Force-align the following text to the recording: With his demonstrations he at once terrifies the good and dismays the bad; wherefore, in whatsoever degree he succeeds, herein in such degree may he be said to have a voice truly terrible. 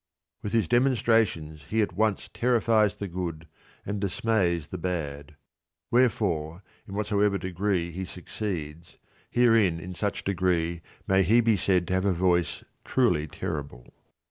With 0.41 0.53
his 0.53 0.67
demonstrations 0.67 1.65
he 1.69 1.83
at 1.83 1.93
once 1.93 2.27
terrifies 2.33 2.95
the 2.95 3.07
good 3.07 3.47
and 3.85 4.01
dismays 4.01 4.69
the 4.69 4.79
bad; 4.79 5.35
wherefore, 5.91 6.63
in 6.87 6.95
whatsoever 6.95 7.37
degree 7.37 7.91
he 7.91 8.05
succeeds, 8.05 8.97
herein 9.29 9.79
in 9.79 9.93
such 9.93 10.23
degree 10.23 10.81
may 11.07 11.21
he 11.21 11.39
be 11.39 11.55
said 11.55 11.87
to 11.89 11.93
have 11.93 12.05
a 12.05 12.13
voice 12.13 12.63
truly 12.83 13.27
terrible. 13.27 13.93